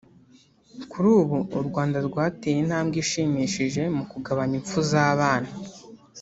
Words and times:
Kuri 0.91 1.07
ubu 1.19 1.37
u 1.59 1.61
Rwanda 1.67 1.97
rwateye 2.07 2.57
intambwe 2.63 2.95
ishimishije 3.03 3.81
mu 3.95 4.03
kugabanya 4.11 4.53
impfu 4.59 4.79
z’abana 4.89 5.49